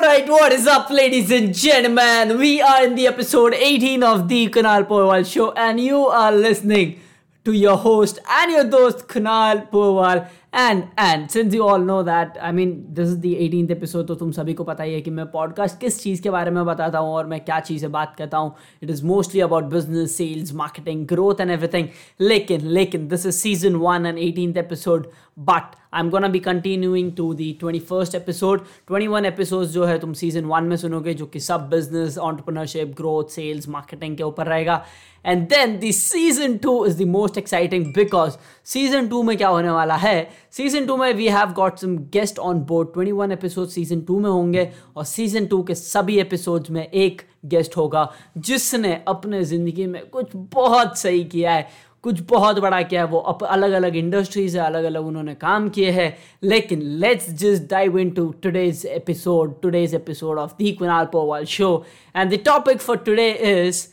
Alright, 0.00 0.26
what 0.26 0.52
is 0.52 0.66
up, 0.66 0.88
ladies 0.88 1.30
and 1.30 1.54
gentlemen? 1.54 2.38
We 2.38 2.62
are 2.62 2.86
in 2.86 2.94
the 2.94 3.06
episode 3.06 3.52
18 3.52 4.02
of 4.02 4.26
the 4.26 4.48
Kunal 4.48 4.84
Purwal 4.84 5.30
Show, 5.30 5.52
and 5.52 5.78
you 5.78 6.06
are 6.06 6.32
listening 6.32 6.98
to 7.46 7.52
your 7.52 7.76
host 7.76 8.18
and 8.26 8.50
your 8.50 8.70
host 8.70 9.06
Kunal 9.06 9.68
Purwal. 9.70 10.30
And 10.54 10.82
and 10.98 11.26
since 11.28 11.54
you 11.54 11.62
all 11.62 11.82
know 11.84 12.02
that 12.02 12.36
I 12.38 12.52
mean 12.52 12.70
this 12.94 13.08
is 13.08 13.14
the 13.20 13.32
eighteen 13.46 13.70
episode 13.70 14.06
तो 14.06 14.14
तुम 14.14 14.30
सभी 14.32 14.54
को 14.54 14.64
पता 14.64 14.84
ही 14.84 14.94
है 14.94 15.00
कि 15.00 15.10
मैं 15.10 15.26
podcast 15.30 15.78
किस 15.80 16.02
चीज़ 16.02 16.22
के 16.22 16.30
बारे 16.30 16.50
में 16.50 16.64
बताता 16.66 16.98
हूँ 16.98 17.12
और 17.14 17.26
मैं 17.32 17.40
क्या 17.44 17.58
चीज़ें 17.60 17.90
बात 17.92 18.14
करता 18.18 18.38
हूँ 18.38 18.54
it 18.82 18.90
is 18.90 19.04
mostly 19.06 19.40
about 19.40 19.64
business 19.74 20.16
sales 20.16 20.52
marketing 20.62 21.06
growth 21.08 21.40
and 21.40 21.50
everything 21.50 21.88
लेकिन 22.20 22.66
लेकिन 22.78 23.08
this 23.08 23.26
is 23.26 23.34
season 23.34 23.74
one 23.84 24.06
and 24.06 24.18
eighteen 24.18 24.56
episode 24.58 25.06
But 25.41 25.75
I 25.93 26.01
am 26.01 26.09
gonna 26.09 26.27
be 26.27 26.39
continuing 26.39 27.11
to 27.11 27.33
the 27.33 27.51
twenty 27.59 27.79
first 27.79 28.15
episode 28.15 28.65
twenty 28.87 29.07
one 29.07 29.25
episode 29.25 29.65
जो 29.67 29.85
है 29.85 29.97
तुम 29.99 30.13
season 30.13 30.45
one 30.45 30.63
में 30.63 30.75
सुनोगे, 30.77 31.13
जो 31.13 31.25
कि 31.25 31.39
सब 31.39 31.69
business 31.69 32.17
entrepreneurship 32.17 32.93
growth 32.97 33.31
sales 33.31 33.67
marketing 33.69 34.17
के 34.17 34.23
ऊपर 34.23 34.47
रहेगा. 34.47 34.83
And 35.25 35.47
then 35.49 35.77
the 35.79 35.91
season 35.93 36.57
two 36.57 36.85
is 36.85 37.03
the 37.03 37.07
most 37.07 37.37
exciting 37.37 37.85
because 37.93 38.37
season 38.65 39.07
two 39.07 39.23
में 39.23 39.35
क्या 39.37 39.47
होने 39.47 39.69
वाला 39.69 39.95
है? 39.95 40.29
सीज़न 40.51 40.85
टू 40.85 40.97
में 40.97 41.13
we 41.13 41.27
have 41.27 41.51
got 41.53 41.77
some 41.77 41.97
guest 42.13 42.39
on 42.39 42.59
board 42.61 42.93
twenty 42.93 43.11
one 43.11 43.31
episode 43.31 43.67
season 43.67 44.01
two 44.01 44.19
में 44.19 44.29
होंगे 44.29 44.69
और 44.95 45.05
सीज़न 45.05 45.45
टू 45.45 45.61
के 45.63 45.75
सभी 45.75 46.19
एपिसोड्स 46.19 46.71
में 46.71 46.85
एक 46.85 47.21
गेस्ट 47.45 47.77
होगा 47.77 48.11
जिसने 48.37 48.93
अपने 49.07 49.43
ज़िंदगी 49.43 49.85
में 49.85 50.01
कुछ 50.09 50.31
बहुत 50.35 50.97
सही 50.97 51.23
किया 51.23 51.53
है। 51.53 51.67
कुछ 52.03 52.19
बहुत 52.29 52.59
बड़ा 52.59 52.81
किया 52.81 53.01
है 53.01 53.07
वो 53.07 53.19
अप 53.19 53.43
अलग 53.43 53.71
अलग 53.71 53.95
इंडस्ट्रीज़ 53.95 54.57
है 54.57 54.65
अलग 54.65 54.83
अलग 54.83 55.05
उन्होंने 55.05 55.33
काम 55.35 55.69
किए 55.69 55.91
हैं। 55.91 56.17
लेकिन 56.43 56.81
let's 56.99 57.29
just 57.39 57.69
dive 57.71 57.97
into 58.09 58.27
today's 58.43 58.85
episode 58.85 59.59
today's 59.61 59.95
episode 59.95 60.37
of 60.39 60.53
the 60.57 60.71
Kunal 60.71 61.05
Porwal 61.11 61.45
show 61.47 61.83
and 62.15 62.33
the 62.33 62.39
topic 62.45 62.79
for 62.79 62.97
today 62.99 63.29
is 63.31 63.85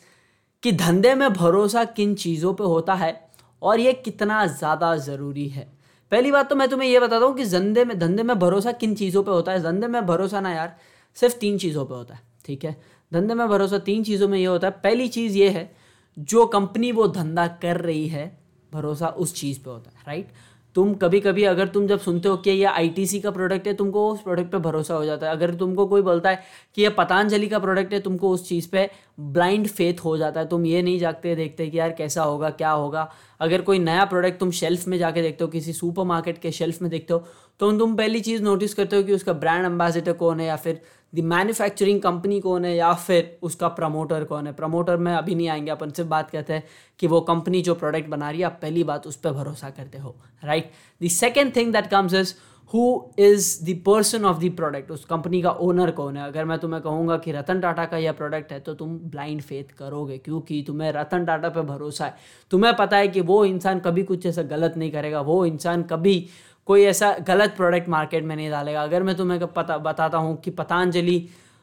कि 0.63 0.73
धंधे 0.75 1.15
में 1.15 1.33
भरोसा 1.33 1.85
किन 1.87 2.15
चीज़ों 2.17 2.55
पे 2.55 2.65
होता 2.65 2.95
है 2.95 3.13
और 3.63 3.81
ये 3.81 3.93
कितना 3.95 4.45
ज़्यादा 4.47 4.95
ज़रूरी 4.97 5.49
है। 5.49 5.67
पहली 6.13 6.31
बात 6.33 6.49
तो 6.51 6.57
मैं 6.57 6.69
तुम्हें 6.69 6.89
ये 6.89 7.01
बताता 7.01 7.27
हूँ 7.27 7.35
कि 7.37 7.45
धंधे 7.47 7.85
में 7.85 7.99
धंधे 7.99 8.23
में 8.23 8.39
भरोसा 8.39 8.73
किन 8.73 8.95
चीज़ों 8.95 9.23
पे 9.23 9.31
होता 9.31 9.53
है। 9.53 9.63
धंधे 9.63 9.87
में 9.87 10.07
भरोसा 10.07 10.41
ना 10.41 10.53
यार, 10.53 10.77
सिर्फ़ 11.17 11.37
तीन 11.39 11.59
चीज़ों 11.59 11.85
पे 11.87 11.95
होता 11.95 12.15
है, 12.15 12.21
ठीक 12.45 12.65
है? 12.65 12.77
धंधे 13.13 13.35
में 13.35 13.49
भरोसा 13.49 13.79
तीन 13.81 14.05
चीज़ों 14.05 14.29
में 14.29 14.39
ये 14.39 14.45
होता 14.45 14.67
है। 14.67 14.81
पहली 14.85 15.09
चीज़ 15.09 15.37
ये 15.37 15.49
है 15.49 15.71
जो 16.19 16.47
कंपनी 16.47 16.93
वो 16.93 17.07
धंधा 17.09 17.47
कर 17.63 17.81
रही 17.81 18.07
है, 18.09 18.31
भरोसा 18.73 19.09
उस 19.09 19.35
चीज़ 19.35 19.59
पे 19.61 19.71
होता 19.71 19.91
है 19.91 20.05
राइट 20.07 20.33
तुम 20.77 20.93
कभी 20.95 21.19
कभी 21.21 21.45
अगर 21.45 21.69
तुम 21.69 21.87
जब 21.87 22.01
सुनते 22.01 22.29
हो 22.29 22.37
कि 22.37 22.51
ये 22.51 22.65
आईटीसी 22.65 23.21
का 23.21 23.31
प्रोडक्ट 23.31 23.67
है, 23.67 23.73
तुमको 23.75 24.11
उस 24.13 24.21
प्रोडक्ट 24.23 24.51
पे 24.53 24.59
भरोसा 24.59 24.95
हो 24.95 25.05
जाता 25.05 25.27
है। 25.27 25.33
अगर 25.33 25.55
तुमको 25.55 25.87
कोई 25.87 26.03
बोलता 26.03 26.31
है 26.31 26.43
कि 26.77 26.83
ये 26.83 26.89
पतंजलि 26.89 27.49
का 27.49 27.59
प्रोडक्ट 27.59 27.93
है, 27.93 28.01
तुमको 28.01 28.31
उस 28.31 28.49
चीज़ 28.49 28.69
पे 28.69 28.89
ब्लाइंड 29.21 29.67
फेथ 29.69 30.05
हो 30.05 30.17
जाता 30.17 30.41
है। 30.41 30.49
तुम 30.49 30.67
ये 30.67 30.83
नहीं 30.83 30.99
जागते 30.99 31.35
देखते 31.37 31.67
कि 31.69 31.79
यार 31.79 31.93
कैसा 31.93 32.23
होगा, 32.23 32.51
क्या 32.51 32.71
होगा। 32.71 33.11
अगर 33.41 33.63
कोई 33.63 33.79
नया 33.79 34.05
प्रोडक्ट 34.05 34.39
तुम 34.41 34.51
शेल्फ 34.51 34.87
में 34.89 34.99
जाके 34.99 35.23
देखते 35.23 35.45
हो, 35.45 35.51
किसी 35.51 35.73
सुपर 35.73 36.33
के 36.33 36.53
शेल्फ 36.53 36.83
में 36.83 36.91
देखते 36.91 37.15
हो 37.15 37.25
तो 37.61 37.71
तुम 37.79 37.97
पहली 37.97 38.21
चीज़ 38.21 38.43
नोटिस 38.43 38.75
करते 38.75 38.97
हो 38.97 39.03
कि 39.03 39.13
उसका 39.13 39.33
ब्रांड 39.35 39.65
एम्बेसडर 39.65 40.13
कौन 40.13 40.41
है 40.41 40.47
या 40.47 40.57
फिर 40.57 40.81
द 41.13 41.21
मैन्युफैक्चरिंग 41.25 42.01
कंपनी 42.03 42.41
कौन 42.41 42.65
है 42.65 42.75
या 42.77 42.93
फिर 42.95 43.39
उसका 43.43 43.69
प्रमोटर 43.71 44.25
कौन 44.25 44.47
है? 44.47 44.53
प्रमोटर 44.53 44.97
में 44.97 45.13
अभी 45.15 45.35
नहीं 45.35 45.49
आएँगे, 45.49 45.71
अपन 45.71 45.91
सिर्फ़ 45.91 46.09
बात 46.11 46.31
करते 46.31 46.53
हैं 46.53 46.65
कि 47.01 47.07
वो 47.07 47.21
कंपनी 47.21 47.63
जो 47.63 47.75
प्रोडक्ट 47.75 48.09
बना 48.09 48.31
रही 48.31 48.41
है, 48.41 48.47
आप 48.47 48.59
पहली 48.63 48.85
बात 48.85 49.07
उस 49.07 49.17
पर 49.17 49.33
भरोसा 49.33 49.71
करते 49.71 49.99
हो 49.99 50.15
right 50.45 50.71
the 51.01 51.09
second 51.11 51.55
thing 51.57 51.73
that 51.73 51.87
comes 51.87 52.15
is 52.15 52.35
who 52.71 52.81
is 53.19 53.47
the 53.65 53.75
person 53.87 54.25
of 54.25 54.39
the 54.39 54.51
product 54.57 54.91
उस 54.91 55.05
कंपनी 55.05 55.41
का 55.43 55.51
ओनर 55.51 55.91
कौन 55.91 56.17
है? 56.17 56.27
अगर 56.27 56.45
मैं 56.45 56.59
तुम्हें 56.59 56.83
कहूँगा 56.83 57.17
कि 57.19 57.33
रतन 57.33 57.61
टाटा 57.61 57.85
का 57.85 57.97
यह 57.97 58.13
प्रोडक्ट 58.13 58.53
है 58.53 58.59
तो 58.61 58.75
तुम 58.75 58.99
ब्लाइंड 59.11 59.41
फेथ 59.43 59.73
करोगे, 59.79 60.19
क्योंकि 60.19 60.63
तुम्हें 60.67 60.91
रतन 60.93 61.25
टाटा 61.25 61.49
पर 61.49 61.63
भरोसा 61.65 62.05
है। 62.05 62.15
तुम्हें 62.51 62.75
पता 62.77 62.97
है 62.97 63.09
कि 63.09 63.21
वो 63.23 63.45
इंसान 63.45 63.81
कभी 63.81 64.03
कुछ 64.03 64.27
ऐसा 64.27 64.43
गलत 64.45 64.75
नहीं 64.77 64.91
करेगा, 64.93 65.21
वो 65.21 65.45
इंसान 65.47 65.83
कभी 65.85 66.19
कोई 66.69 66.85
ऐसा 66.85 67.13
गलत 67.29 67.55
प्रोडक्ट 67.57 67.89
मार्केट 67.89 68.25
में 68.25 68.35
नहीं 68.37 68.51
डालेगा। 68.51 68.83
अगर 68.83 69.03
मैं 69.03 69.17
तुम्हें 69.17 69.47
पता, 69.47 69.79
बताता 69.79 70.19
हूँ 70.19 70.37
कि 70.37 70.51
पतंजलि 70.53 71.19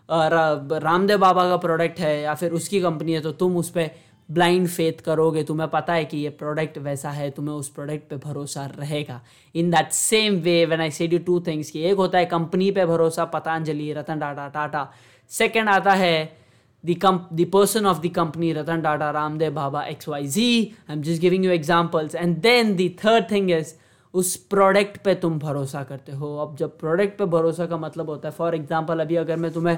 रामदेव 0.10 1.18
बाबा 1.20 1.48
का 1.50 1.58
प्रोडक्ट 1.58 2.00
है 2.00 2.22
या 2.22 2.34
फिर 2.36 2.52
उसकी 2.54 2.82
कंपनी 2.82 3.14
है 3.14 3.22
तो 3.22 3.32
तुम 3.34 3.58
उस 3.58 3.70
पर 3.70 3.90
ब्लाइंड 4.30 4.68
फेथ 4.68 5.02
करोगे, 5.06 5.44
तुम्हें 5.44 5.70
पता 5.70 5.94
है 5.94 6.06
कि 6.06 6.18
ये 6.18 6.30
प्रोडक्ट 6.32 6.78
वैसा 6.78 7.10
है, 7.10 7.30
तुम्हें 7.32 7.56
उस 7.56 7.70
प्रोडक्ट 7.70 8.10
पे 8.10 8.16
भरोसा 8.20 8.66
रहेगा। 8.78 9.22
In 9.56 9.70
that 9.72 9.92
same 9.92 10.40
way 10.42 10.66
when 10.66 10.82
I 10.82 10.92
said 10.92 11.14
you 11.14 11.20
two 11.26 11.40
things 11.48 11.70
कि 11.72 11.82
एक 11.82 11.98
होता 11.98 12.18
है 12.18 12.26
कंपनी 12.26 12.72
पे 12.72 12.86
भरोसा, 12.86 13.26
पतंजलि, 13.26 13.92
रतन 13.94 14.20
टाटा 14.20 14.48
टाटा। 14.50 14.90
सेकेंड 15.32 15.70
आता 15.70 15.94
है 15.94 16.46
the 16.84 17.46
person 17.54 17.86
of 17.86 18.00
the 18.02 18.12
company 18.16 18.52
Ratan 18.54 18.82
Tata, 18.82 19.10
Ramdev 19.12 19.54
Baba 19.54 19.84
X 19.86 20.08
Y 20.10 20.28
Z 20.28 20.74
I 20.90 20.96
am 20.96 21.02
just 21.02 21.22
giving 21.22 21.46
you 21.46 21.52
examples 21.52 22.16
and 22.16 22.38
then 22.42 22.76
the 22.76 22.90
third 23.04 23.32
thing 23.32 23.52
is 23.52 23.74
उस 24.16 24.36
product 24.50 24.98
पे 25.04 25.14
तुम 25.16 25.38
भरोसा 25.40 25.84
करते 25.84 26.12
हो। 26.12 26.36
अब 26.38 26.56
जब 26.58 26.78
प्रोडक्ट 26.80 27.18
पे 27.18 27.26
भरोसा 27.28 27.66
का 27.66 27.78
मतलब 27.78 28.10
होता 28.10 28.30
है 28.30 28.36
फॉर 28.36 28.56
एग्जांपल 28.56 29.00
अभी 29.00 29.16
अगर 29.16 29.38
मैं 29.38 29.52
तुम्हें 29.54 29.78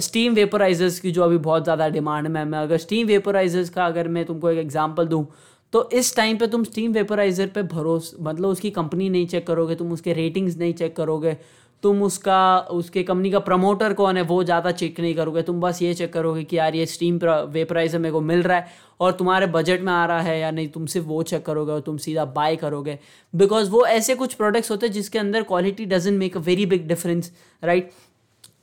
स्टीम 0.00 0.34
वेपराइजर्स 0.34 0.98
की 1.00 1.10
जो 1.10 1.22
अभी 1.22 1.38
बहुत 1.38 1.64
ज़्यादा 1.64 1.88
डिमांड 1.88 2.28
में 2.28 2.44
मैं 2.44 2.58
अगर 2.58 2.76
स्टीम 2.78 3.06
वेपराइजर्स 3.06 3.70
का 3.70 3.86
अगर 3.86 4.08
मैं 4.08 4.24
तुमको 4.24 4.50
एक 4.50 4.58
एग्जांपल 4.58 5.06
दूँ 5.06 5.26
तो 5.72 5.88
इस 5.92 6.14
टाइम 6.16 6.36
पे 6.38 6.46
तुम 6.46 6.64
स्टीम 6.64 6.92
वेपराइजर 6.92 7.46
पे 7.46 7.62
भरोस 7.68 8.14
मतलब 8.20 8.48
उसकी 8.48 8.70
कंपनी 8.70 9.08
नहीं 9.10 9.26
चेक 9.26 9.46
करोगे, 9.46 9.74
तुम 9.74 9.92
उसके 9.92 10.12
रेटिंग्स 10.12 10.56
नहीं 10.58 10.74
चेक 10.74 10.96
करोगे 10.96 11.36
तुम 11.82 12.02
उसका 12.02 12.58
उसके 12.72 13.02
कंपनी 13.02 13.30
का 13.30 13.38
प्रमोटर 13.40 13.92
कौन 13.92 14.16
है 14.16 14.22
वो 14.24 14.42
ज़्यादा 14.44 14.70
चेक 14.72 14.98
नहीं 15.00 15.14
करोगे। 15.14 15.42
तुम 15.42 15.60
बस 15.60 15.82
ये 15.82 15.92
चेक 15.94 16.12
करोगे 16.12 16.42
कि 16.44 16.56
यार 16.58 16.74
ये 16.74 16.86
स्टीम 16.86 17.18
वे 17.18 17.42
वेपराइजर 17.52 17.98
मेरे 17.98 18.12
को 18.12 18.20
मिल 18.22 18.42
रहा 18.42 18.56
है 18.58 18.66
और 19.00 19.12
तुम्हारे 19.12 19.46
बजट 19.48 19.80
में 19.80 19.92
आ 19.92 20.04
रहा 20.06 20.20
है 20.20 20.38
या 20.40 20.50
नहीं 20.50 20.68
तुम 20.68 20.86
सिर्फ़ 20.86 21.06
वो 21.08 21.22
चेक 21.24 21.44
करोगे 21.46 21.72
और 21.72 21.80
तुम 21.80 21.96
सीधा 21.98 22.24
बाय 22.34 22.56
करोगे। 22.56 22.98
बिकॉज़ 23.34 23.70
वो 23.70 23.84
ऐसे 23.86 24.14
कुछ 24.14 24.34
प्रोडक्ट्स 24.34 24.70
होते 24.70 24.86
हैं 24.86 24.92
जिसके 24.92 25.18
अंदर 25.18 25.42
quality 25.44 25.86
doesn't 25.86 26.18
make 26.18 26.36
a 26.36 26.40
very 26.42 26.66
big 26.66 26.86
difference 26.88 27.32
right 27.62 27.90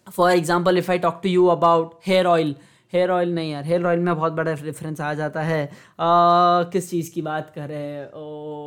for 0.08 0.32
example 0.32 0.78
if 0.78 0.92
I 0.92 0.98
talk 1.00 1.20
to 1.24 1.30
you 1.30 1.46
about 1.48 1.94
hair 2.08 2.26
oil 2.28 2.56
hair 2.94 3.12
oil 3.12 3.34
नहीं 3.36 3.52
यार 3.52 3.64
हेयर 3.66 3.86
ऑयल 3.88 4.00
में 4.00 4.16
बहुत 4.16 4.34
बड़ा 4.34 4.54
डिफरेंस 4.54 5.02
आ 5.02 5.14
जाता 5.14 5.42
है। 5.42 5.64
आ, 5.66 5.70
किस 6.66 6.90
चीज़ 6.90 7.12
की 7.14 7.22
बात 7.22 7.52
करें? 7.56 8.12
ओ 8.14 8.65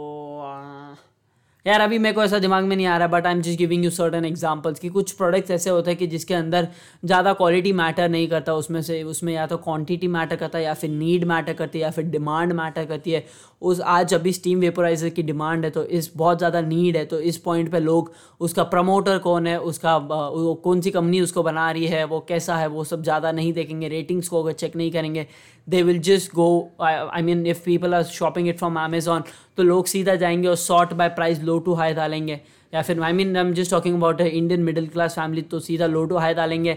यार, 1.68 1.80
अभी 1.80 1.98
मेरे 1.98 2.14
को 2.14 2.22
ऐसा 2.22 2.38
दिमाग 2.38 2.64
में 2.64 2.74
नहीं 2.76 2.86
आ 2.86 2.96
रहा 2.98 3.08
but 3.08 3.26
I 3.26 3.32
am 3.32 3.40
just 3.42 3.58
giving 3.58 3.84
you 3.84 3.90
certain 3.90 4.24
examples 4.24 4.78
कि 4.80 4.88
कुछ 4.88 5.10
प्रोडक्ट्स 5.12 5.50
ऐसे 5.50 5.70
होते 5.70 5.90
हैं 5.90 5.98
कि 5.98 6.06
जिसके 6.06 6.34
अंदर 6.34 6.68
ज़्यादा 7.04 7.32
क्वालिटी 7.32 7.72
मैटर 7.72 8.08
नहीं 8.08 8.28
करता, 8.28 8.54
उसमें 8.54 8.80
से, 8.82 9.02
उसमें 9.04 9.32
या 9.32 9.46
तो 9.46 9.56
क्वांटिटी 9.56 10.08
मैटर 10.08 10.36
करता 10.36 10.58
है 10.58 10.64
या 10.64 10.74
फिर 10.74 10.90
नीड 10.90 11.24
मैटर 11.24 11.52
करती 11.52 11.78
है 11.78 11.84
या 11.84 11.90
फिर 11.90 12.04
डिमांड 12.06 12.52
मैटर 12.52 12.84
करती 12.84 13.10
है। 13.10 13.24
उस, 13.62 13.80
आज 13.80 14.14
अभी 14.14 14.32
स्टीम 14.32 14.60
वेपोराइजर 14.60 15.08
की 15.08 15.22
डिमांड 15.22 15.64
है 15.64 15.70
तो 15.70 15.84
इस, 15.84 16.10
बहुत 16.16 16.38
ज़्यादा 16.38 16.60
नीड 16.62 16.96
है 16.96 17.04
तो 17.04 17.20
इस 17.20 17.36
पॉइंट 17.38 17.70
पे 17.72 17.80
लोग, 17.80 18.12
उसका 18.40 18.64
प्रमोटर 18.64 19.18
कौन 19.18 19.46
है, 19.46 19.58
उसका 19.60 19.96
वो 19.96 20.54
कौन 20.64 20.80
सी 20.80 20.90
कंपनी 20.90 21.20
उसको 21.20 21.42
बना 21.42 21.70
रही 21.70 21.86
है, 21.86 22.04
वो 22.04 22.20
कैसा 22.28 22.56
है, 22.56 22.66
वो 22.68 22.84
सब 22.84 23.02
ज़्यादा 23.02 23.32
नहीं 23.32 23.52
देखेंगे 23.52 23.88
रेटिंग्स 23.88 24.28
को 24.28 24.42
अगर 24.42 24.52
चेक 24.54 24.76
नहीं 24.76 24.90
करेंगे 24.92 25.26
they 25.66 25.82
will 25.82 25.98
just 26.02 26.34
go 26.34 26.48
I 26.80 27.22
mean 27.22 27.46
if 27.46 27.64
people 27.64 27.94
are 27.94 28.02
shopping 28.04 28.48
it 28.48 28.58
from 28.58 28.78
Amazon 28.80 29.22
तो 29.58 29.62
लोग 29.64 29.86
सीधा 29.86 30.14
जाएँगे 30.16 30.48
और 30.48 30.56
sort 30.56 30.92
by 30.94 31.08
price 31.10 31.41
low 31.42 31.58
to 31.58 31.74
high 31.74 31.94
डालेंगे। 31.94 32.41
या 32.72 32.82
फिर 32.82 33.02
I 33.02 33.12
mean 33.12 33.36
I 33.36 33.42
am 33.42 33.52
just 33.54 33.70
talking 33.70 33.96
about 33.96 34.20
Indian 34.20 34.62
middle 34.62 34.86
class 34.88 35.14
family 35.14 35.42
तो 35.44 35.60
सीधा 35.60 35.86
लो 35.86 36.04
टू 36.04 36.16
हाई 36.16 36.34
डालेंगे। 36.34 36.76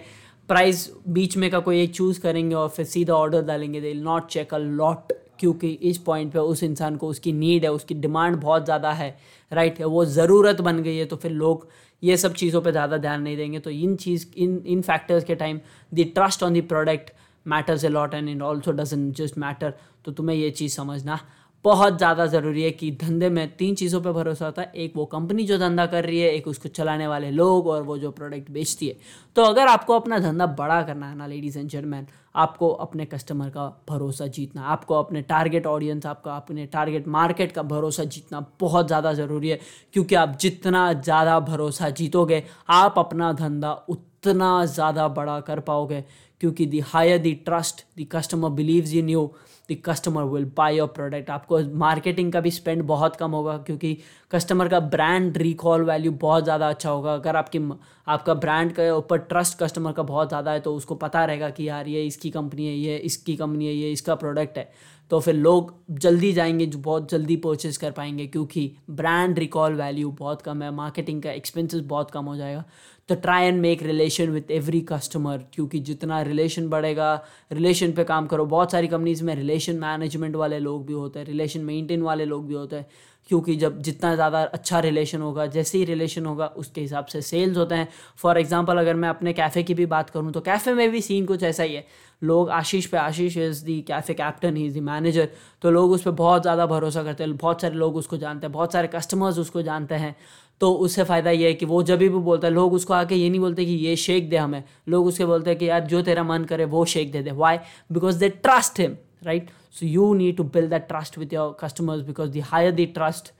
प्राइस 0.50 0.90
बीच 1.10 1.38
में 1.38 1.50
का 1.52 1.60
कोई 1.60 1.82
एक 1.82 1.94
चूज़ 1.96 2.20
करेंगे 2.22 2.56
और 2.56 2.70
फिर 2.70 2.86
सीधा 2.88 3.14
ऑर्डर 3.16 3.42
डालेंगे। 3.44 3.82
They 3.82 3.94
not 3.96 4.28
check 4.30 4.54
a 4.54 4.58
lot 4.58 5.14
क्योंकि 5.40 5.70
इस 5.84 5.98
पॉइंट 5.98 6.32
पे 6.34 6.40
उस 6.40 6.64
इंसान 6.64 6.96
को 6.96 7.08
उसकी 7.08 7.32
नीड 7.34 7.64
है, 7.66 7.72
उसकी 7.72 7.96
डिमांड 7.96 8.36
बहुत 8.38 8.66
ज़्यादा 8.66 8.92
है। 8.94 9.16
राइट 9.52 9.80
है 9.80 9.86
वो 9.88 10.06
ज़रूरत 10.08 10.62
बन 10.62 10.82
गई 10.84 10.96
है 10.98 11.06
तो 11.06 11.16
फिर 11.16 11.32
लोग 11.34 11.68
ये 12.04 12.18
सब 12.18 12.34
चीज़ों 12.34 12.62
पे 12.62 12.72
ज़्यादा 12.72 12.98
ध्यान 12.98 13.22
नहीं 13.22 13.38
देंगे। 13.38 13.60
तो 13.60 13.70
इन 13.70 13.96
चीज़, 13.96 14.26
इन 14.38 14.62
इन 14.66 14.82
फैक्टर्स 14.82 15.24
के 15.24 15.36
time 15.36 15.60
the 15.92 16.06
trust 16.16 16.44
on 16.44 16.60
the 16.60 16.64
product 16.70 17.12
matters 17.46 17.84
a 17.84 17.90
lot 17.90 18.14
and 18.14 18.30
it 18.30 18.42
also 18.42 18.72
doesn't 18.72 19.16
just 19.16 19.38
matter 19.38 19.74
तो 20.06 20.12
तुम्हें 20.12 20.36
ये 20.36 20.50
चीज़ 20.52 20.76
समझना 20.76 21.20
बहुत 21.66 21.98
ज़्यादा 21.98 22.26
ज़रूरी 22.26 22.64
है 22.64 22.70
कि 22.72 22.90
धंधे 23.02 23.30
में 23.30 23.56
तीन 23.58 23.76
चीज़ों 23.76 24.02
पे 24.02 24.12
भरोसा 24.12 24.46
होता 24.46 24.62
है। 24.62 24.72
एक 24.76 24.94
वो 24.96 25.06
कंपनी 25.06 25.44
जो 25.44 25.58
धंधा 25.58 25.86
कर 25.86 26.06
रही 26.06 26.20
है, 26.20 26.30
एक 26.30 26.48
उसको 26.48 26.70
चलाने 26.70 27.08
वाले 27.08 27.30
लोग 27.32 27.68
और 27.68 27.84
वो 27.84 27.98
जो 27.98 28.12
प्रोडक्ट 28.12 28.50
बेचती 28.52 28.88
है। 28.88 28.96
तो 29.36 29.44
अगर 29.44 29.68
आपको 29.68 29.94
अपना 29.94 30.20
धंधा 30.20 30.46
बड़ा 30.56 30.82
करना 30.84 31.10
है 31.10 31.16
ना 31.18 31.28
लेडीज़ 31.28 31.60
एंड 31.60 31.70
जेंटलमैन 31.70 32.08
आपको 32.36 32.70
अपने 32.78 33.06
कस्टमर 33.06 33.50
का 33.50 33.68
भरोसा 33.90 34.28
जीतना, 34.28 34.62
आपको 34.64 34.96
अपने 34.96 35.22
टारगेट 35.24 35.66
ऑडियंस 35.68 36.06
आपका 36.06 36.36
अपने 36.36 36.66
टारगेट 36.68 37.08
मार्केट 37.10 37.52
का 37.52 37.64
भरोसा 37.66 38.04
जीतना 38.06 38.46
बहुत 38.60 38.88
ज़्यादा 38.88 39.14
ज़रूरी 39.14 39.50
है। 39.50 39.60
क्योंकि 39.94 40.16
आप 40.16 40.38
जितना 40.42 40.92
ज़्यादा 40.94 41.40
भरोसा 41.42 41.90
जीतोगे, 41.92 42.44
आप 42.70 43.00
अपना 43.00 43.32
धंधा 43.36 43.72
उतना 43.90 44.66
ज़्यादा 44.68 45.08
बड़ा 45.10 45.40
कर 45.42 45.60
पाओगे। 45.62 46.04
क्योंकि 46.42 46.66
the 46.66 46.80
higher 46.86 47.18
the 47.20 47.34
trust 47.46 47.86
the 47.98 48.04
customer 48.12 48.50
believes 48.52 48.94
in 48.96 49.10
you 49.10 49.32
the 49.70 49.76
customer 49.86 50.24
will 50.26 50.46
buy 50.58 50.76
your 50.78 50.88
product 50.90 51.30
आपको 51.30 51.60
मार्केटिंग 51.80 52.32
का 52.34 52.40
भी 52.42 52.52
स्पेंड 52.52 52.82
बहुत 52.84 53.16
कम 53.16 53.32
होगा, 53.32 53.58
क्योंकि 53.58 53.98
कस्टमर 54.32 54.68
का 54.68 54.80
ब्रांड 54.80 55.38
रिकॉल 55.38 55.84
वैल्यू 55.84 56.12
बहुत 56.22 56.44
ज़्यादा 56.44 56.70
अच्छा 56.70 56.90
होगा। 56.90 57.14
अगर 57.14 57.36
आपकी, 57.36 57.60
आपका 58.08 58.34
ब्रांड 58.36 58.72
के 58.72 58.90
ऊपर 58.92 59.18
ट्रस्ट 59.20 59.58
कस्टमर 59.60 59.92
का 59.92 60.04
बहुत 60.04 60.28
ज़्यादा 60.28 60.52
है 60.52 60.60
तो 60.60 60.76
उसको 60.76 60.96
पता 60.98 61.24
रहेगा 61.26 61.50
कि 61.52 61.68
यार 61.70 61.88
ये 61.88 62.02
इसकी 62.22 62.30
कंपनी 62.30 62.66
है, 62.68 62.76
ये 62.76 62.98
इसकी 62.98 63.36
कंपनी 63.36 63.66
है, 63.66 63.74
ये 63.74 63.92
इसका 63.92 64.16
प्रोडक्ट 64.16 64.58
है। 64.58 64.72
तो 65.12 65.20
फिर 65.20 65.36
लोग 65.36 65.74
जल्दी 66.00 66.32
जाएँगे, 66.34 66.66
जो 66.66 66.80
बहुत 66.80 67.10
जल्दी 67.12 67.36
परचेज 67.36 67.78
कर 67.78 67.92
पाएँगे, 67.92 68.28
क्योंकि 68.28 68.72
ब्रांड 68.90 69.40
रिकॉल 69.40 69.74
वैल्यू 69.74 70.12
बहुत 70.12 70.42
कम 70.42 70.62
है 70.62 70.72
मार्केटिंग 70.72 71.22
का 71.24 71.32
एक्सपेंसेस 71.32 71.82
बहुत 71.82 72.12
कम 72.12 72.26
हो 72.26 72.36
जाएगा। 72.36 72.64
तो 73.10 73.16
try 73.16 73.46
and 73.46 73.60
make 73.62 73.82
relation 73.84 74.30
with 74.30 74.52
every 74.52 74.82
customer 74.82 75.38
क्योंकि 75.54 75.80
जितना 75.80 76.22
रिलेशन 76.22 76.70
बढ़ेगा 76.70 77.14
रिलेशन 77.52 77.92
पे 77.92 78.04
काम 78.04 78.28
करो। 78.28 78.46
बहुत 78.46 78.72
सारी 78.72 78.88
कंपनीज़ 78.88 79.24
में 79.24 79.36
रिलेशन 79.36 79.80
मैनेजमेंट 79.80 80.36
वाले 80.36 80.60
लोग 80.60 80.86
भी 80.86 80.94
होते 80.94 81.20
हैं 81.20 81.26
रिलेशन 81.26 81.62
मेंटेन 81.62 82.02
वाले 82.02 82.26
लोग 82.26 82.48
भी 82.48 82.54
होते 82.54 82.76
हैं। 82.76 82.86
क्योंकि 83.32 83.56
जब 83.56 83.82
जितना 83.82 84.14
ज़्यादा 84.16 84.42
अच्छा 84.46 84.80
रिलेशन 84.82 85.22
होगा, 85.22 85.46
जैसे 85.48 85.78
ही 85.78 85.84
रिलेशन 85.86 86.26
होगा, 86.26 86.46
उसके 86.48 86.82
हिसाब 86.82 87.06
से 87.06 87.22
सेल्स 87.24 87.58
होते 87.58 87.76
हैं। 87.76 87.88
फॉर 88.18 88.38
एग्जांपल 88.38 88.78
अगर 88.78 88.96
मैं 88.96 89.10
अपने 89.10 89.34
कैफ़े 89.34 89.64
की 89.64 89.74
भी 89.74 89.86
बात 89.88 90.10
करूँ 90.10 90.32
तो 90.32 90.42
कैफ़े 90.42 90.74
में 90.74 90.90
भी 90.92 91.02
सीन 91.02 91.26
कुछ 91.26 91.44
ऐसा 91.44 91.64
ही 91.64 91.76
है। 91.76 91.86
लोग 92.22 92.50
आशीष 92.52 92.86
पे, 92.86 92.98
Ashish 92.98 93.38
is 93.40 93.64
the 93.66 93.80
cafe 93.84 94.14
captain 94.14 94.56
he 94.56 94.66
is 94.66 94.74
the 94.74 94.80
manager 94.82 95.30
तो 95.62 95.72
लोग 95.72 95.92
उस 95.92 96.02
पर 96.02 96.12
बहुत 96.14 96.42
ज़्यादा 96.42 96.66
भरोसा 96.66 97.04
करते 97.04 97.24
हैं। 97.24 97.38
बहुत 97.38 97.62
सारे 97.62 97.76
लोग 97.76 97.96
उसको 97.96 98.18
जानते 98.18 98.46
हैं, 98.46 98.52
बहुत 98.54 98.74
सारे 98.74 98.88
कस्टमर्स 98.88 99.38
उसको 99.40 99.62
जानते 99.62 99.96
हैं। 99.96 100.16
तो 100.62 100.72
उससे 100.76 101.04
फ़ायदा 101.04 101.32
ये 101.32 101.48
है 101.48 101.54
कि 101.54 101.66
वो 101.66 101.82
जब 101.84 102.00
भी 102.00 102.10
बोलता 102.10 102.48
है, 102.48 102.54
लोग 102.54 102.74
उसको 102.74 102.94
आके 102.94 103.16
ये 103.16 103.30
नहीं 103.30 103.40
बोलते 103.40 103.66
कि 103.66 103.72
ये 103.86 103.96
शेक 103.98 104.30
दे 104.30 104.38
हमें। 104.38 104.64
लोग 104.90 105.06
उसके 105.08 105.26
बोलते 105.26 105.50
हैं 105.50 105.60
कि 105.60 105.70
यार, 105.70 105.80
जो 105.82 106.02
तेरा 106.02 106.24
मन 106.24 106.44
करे, 106.44 106.66
वो 106.66 106.84
शेक 106.86 107.12
दे 107.12 107.22
दे। 107.22 107.32
Why 107.34 107.58
because 107.92 108.20
they 108.20 108.30
trust 108.30 108.80
him 108.80 108.96
right? 109.26 109.50
So 109.70 109.86
you 109.86 110.16
need 110.16 110.38
to 110.38 110.44
build 110.44 110.70
that 110.72 110.90
trust 110.90 111.18
with 111.18 111.32
your 111.32 111.54
customers 111.54 112.02
because 112.04 112.32
the 112.32 112.42
higher 112.42 112.72
they 112.72 112.88
trust 112.88 113.32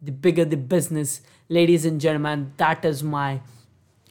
the 0.00 0.12
bigger 0.12 0.44
the 0.44 0.56
business. 0.56 1.20
Ladies 1.48 1.84
and 1.84 2.00
gentlemen 2.00 2.52
that 2.56 2.84
is 2.84 3.02
my 3.02 3.40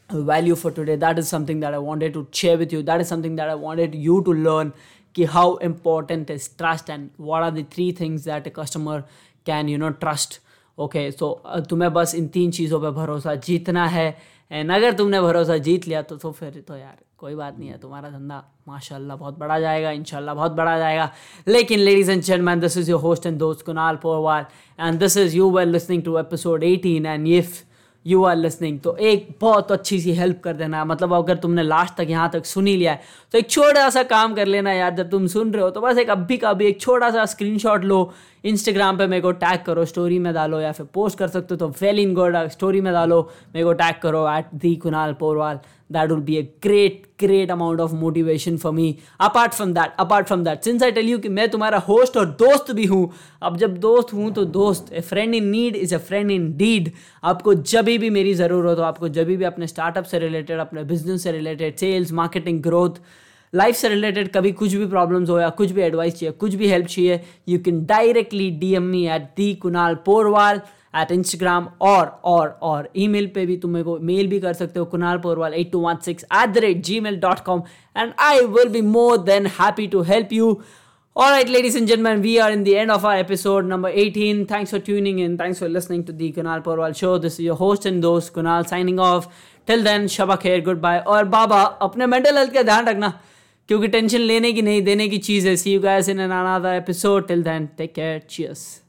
value 0.10 0.56
for 0.56 0.72
today. 0.72 0.96
That 0.96 1.18
is 1.20 1.28
something 1.30 1.60
that 1.62 1.74
i 1.74 1.78
wanted 1.78 2.14
to 2.14 2.28
share 2.32 2.58
with 2.58 2.74
you. 2.74 2.82
That 2.84 3.02
is 3.02 3.08
something 3.08 3.36
that 3.38 3.50
i 3.50 3.56
wanted 3.56 3.96
you 3.96 4.24
to 4.24 4.34
learn 4.34 4.74
ki 5.14 5.26
how 5.26 5.56
important 5.58 6.30
is 6.30 6.48
trust 6.48 6.90
and 6.90 7.12
what 7.18 7.44
are 7.44 7.52
the 7.52 7.64
three 7.64 7.92
things 7.92 8.24
that 8.26 8.48
a 8.48 8.50
customer 8.50 9.04
can 9.46 9.68
you 9.68 9.78
know 9.78 9.92
trust. 9.92 10.40
Okay 10.78 11.10
so 11.12 11.34
तुम्हें 11.70 11.94
बस 11.94 12.16
इन 12.16 12.28
तीन 12.30 12.52
चीज़ों 12.52 12.80
पे 12.82 12.92
भरोसा 12.92 13.36
जीतना 13.38 13.86
है 13.88 14.18
and 14.52 14.72
अगर 14.72 14.94
तुमने 14.94 15.22
भरोसा 15.22 15.58
जीत 15.60 15.88
लिया 15.88 16.02
तो 16.02 16.16
तो 16.18 16.32
फिर 16.32 16.64
तो 16.68 16.76
यार, 16.76 16.98
कोई 17.18 17.36
बात 17.36 17.58
नहीं 17.60 17.70
है, 17.70 17.78
तुम्हारा 17.78 18.10
धंधा 18.10 18.44
माशाल्लाह 18.68 19.18
बहुत 19.18 19.38
बड़ा 19.40 19.60
जाएगा, 19.60 19.92
इंशाल्लाह 19.92 20.36
बहुत 20.36 20.52
बड़ा 20.52 20.78
जाएगा। 20.78 21.10
लेकिन 21.48 21.80
ladies 21.80 22.12
and 22.12 22.22
gentleman 22.22 22.60
this 22.60 22.78
is 22.78 22.90
your 22.92 23.02
host 23.02 23.26
and 23.26 23.38
दोस्त 23.40 23.66
Kunal 23.66 23.96
Porwal 24.04 24.46
and 24.80 25.00
this 25.00 25.18
is 25.18 25.36
you 25.38 25.50
well 25.52 25.70
listening 25.70 26.04
to 26.04 26.18
episode 26.20 26.64
18 26.64 27.06
and 27.06 27.28
if 27.28 27.62
you 28.06 28.24
are 28.26 28.36
listening 28.36 28.80
तो 28.80 28.96
एक 28.98 29.28
बहुत 29.42 29.72
अच्छी 29.72 30.00
सी 30.02 30.14
हेल्प 30.14 30.40
कर 30.44 30.54
देना। 30.54 30.84
मतलब 30.86 31.14
अगर 31.14 31.36
तुमने 31.38 31.64
लास्ट 31.64 31.96
तक, 31.96 32.10
यहाँ 32.10 32.30
तक 32.34 32.46
सुन 32.46 32.68
ही 32.68 32.76
लिया 32.76 32.92
है 32.92 33.02
तो 33.32 33.38
एक 33.38 33.50
छोटा 33.50 33.90
सा 33.90 34.04
काम 34.06 34.34
कर 34.36 34.46
लेना 34.48 34.74
यार, 34.74 34.96
जब 34.96 35.10
तुम 35.10 35.28
सुन 35.28 35.52
रहे 35.54 35.64
हो 35.64 35.70
तो 35.70 35.82
बस 35.82 35.98
एक 35.98 36.10
अभी 36.10 36.38
का 36.38 36.50
अभी 36.50 36.66
एक 36.68 36.82
छोटा 36.82 37.10
सा 37.12 37.26
स्क्रीनशॉट 37.26 37.84
लो 37.84 38.04
इंस्टाग्राम 38.44 38.98
पे 38.98 39.08
मेरे 39.08 39.22
को 39.22 39.32
टैग 39.42 39.64
करो 39.66 39.86
स्टोरी 39.86 40.20
में 40.20 40.34
डालो 40.34 40.60
या 40.60 40.72
फिर 40.72 40.86
पोस्ट 40.94 41.18
कर 41.18 41.28
सकते 41.28 41.54
हो 41.54 41.58
तो 41.58 41.68
वेल 41.82 42.00
इन 42.00 42.14
गुड 42.14 42.36
स्टोरी 42.52 42.82
में 42.82 42.94
डालो, 42.94 43.22
मेरे 43.54 43.66
को 43.66 43.74
टैग 43.74 44.02
करो 44.02 44.28
at 44.30 44.56
the 44.56 44.76
Kunal 44.76 45.14
Porwal 45.20 45.60
that 45.92 46.12
will 46.12 46.22
be 46.22 46.36
a 46.40 46.44
great 46.66 47.00
great 47.22 47.50
amount 47.50 47.82
of 47.86 47.94
motivation 48.02 48.58
for 48.58 48.70
me. 48.76 48.84
Apart 49.20 49.56
from 49.56 49.74
that, 49.74 49.98
apart 50.00 50.30
from 50.30 50.46
that, 50.46 50.68
since 50.68 50.86
i 50.86 50.90
tell 50.92 51.10
you 51.12 51.20
कि 51.22 51.30
मैं 51.30 51.48
तुम्हारा 51.52 51.78
होस्ट 51.88 52.18
और 52.18 52.26
दोस्त 52.42 52.72
भी 52.72 52.86
हूँ, 52.86 53.12
अब 53.42 53.58
जब 53.58 53.78
दोस्त 53.78 54.14
हूँ 54.14 54.32
तो 54.34 54.46
दोस्त 54.54 54.94
a 54.94 55.02
friend 55.02 55.36
in 55.36 55.50
need 55.50 55.76
is 55.76 55.96
a 55.96 55.98
friend 56.08 56.32
indeed 56.58 56.92
आपको 57.24 57.54
जब 57.54 57.86
भी 57.86 58.10
मेरी 58.10 58.34
ज़रूरत 58.34 58.78
हो, 58.78 58.84
आपको 58.84 59.10
जब 59.10 59.28
भी 59.28 59.44
अपने 59.44 59.68
स्टार्टअप 59.68 60.06
से 60.06 60.20
रिलेटेड 60.20 60.60
अपने 60.60 60.84
बिज़नेस 60.94 61.24
से 61.24 61.32
related 61.32 61.76
sales 61.78 62.12
marketing 62.22 62.62
growth 62.64 63.02
life 63.54 63.76
से 63.76 63.90
रिलेटेड 63.90 64.32
कभी 64.34 64.52
कुछ 64.60 64.74
भी 64.74 64.86
प्रॉब्लम्स 64.88 65.30
हो 65.30 65.40
या 65.40 65.50
कुछ 65.62 65.72
भी 65.72 65.82
एडवाइस 65.82 66.14
चाहिए 66.20 66.32
कुछ 66.40 66.54
भी 66.56 66.68
हेल्प 66.68 66.88
चाहिए 66.88 67.20
you 67.50 67.60
can 67.66 67.84
directly 67.86 68.50
D 68.60 68.74
M 68.76 68.84
me 68.92 69.06
at 69.16 69.22
the 69.38 69.54
Kunal 69.62 69.96
Porwal 70.06 70.62
at 71.02 71.12
Instagram 71.12 71.68
और 71.82 72.08
और 72.26 72.58
और 72.62 72.90
ईमेल 73.04 73.28
पे 73.36 73.46
भी 73.46 73.58
तुम 73.58 73.72
मेरे 73.72 73.84
को 73.84 73.98
मेल 74.10 74.28
भी 74.28 74.40
कर 74.40 74.54
सकते 74.54 74.80
हो 74.80 74.86
Kunal 74.94 75.18
Porwal 75.24 75.54
at 75.54 75.72
two 75.72 75.80
one 75.80 75.98
six 76.06 76.24
at 76.24 76.54
the 76.54 76.58
rate 76.66 76.84
Gmail 77.00 77.20
dot 77.20 77.40
com 77.46 77.64
and 77.98 78.14
I 78.20 78.46
will 78.56 78.70
be 78.70 78.82
more 78.96 79.18
than 79.32 79.48
happy 79.60 79.88
to 79.88 80.02
help 80.12 80.34
you 80.34 80.60
All 81.16 81.30
right, 81.30 81.50
ladies 81.50 81.76
and 81.76 81.90
gentlemen, 81.90 82.22
we 82.22 82.40
are 82.40 82.50
in 82.50 82.64
the 82.64 82.78
end 82.78 82.90
of 82.90 83.04
our 83.04 83.16
episode 83.16 83.66
number 83.66 83.90
18. 83.90 84.46
Thanks 84.46 84.70
for 84.70 84.80
tuning 84.80 85.20
in. 85.20 85.38
Thanks 85.38 85.60
for 85.60 85.68
listening 85.68 86.06
to 86.06 86.14
the 86.14 86.32
Kunal 86.32 86.64
Porwal 86.64 86.96
show. 86.96 87.18
This 87.18 87.34
is 87.34 87.42
your 87.42 87.58
host 87.58 87.86
and 87.86 88.02
host 88.02 88.32
Kunal 88.34 88.66
signing 88.66 88.98
off. 88.98 89.28
Till 89.68 89.84
then, 89.84 90.06
Shaba 90.06 90.38
khair, 90.40 90.62
goodbye. 90.62 91.02
और 91.06 91.26
बाबा 91.34 91.62
अपने 91.88 92.06
mental 92.06 92.38
health 92.38 92.54
का 92.54 92.64
ध्यान 92.64 92.88
रखना 92.88 93.12
क्योंकि 93.68 93.88
tension 93.88 94.20
लेने 94.20 94.52
की 94.54 94.62
नहीं, 94.62 94.82
देने 94.82 95.08
की 95.10 95.18
चीज़ 95.18 95.48
है। 95.48 95.56
See 95.56 95.74
you 95.74 95.80
guys 95.80 96.10
in 96.10 96.20
another 96.20 96.74
episode 96.74 97.28
till 97.28 97.44
then 97.44 97.68
take 97.78 97.94
care 97.94 98.22
cheers 98.30 98.82